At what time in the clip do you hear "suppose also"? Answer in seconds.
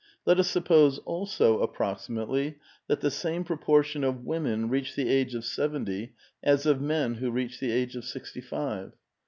0.49-1.59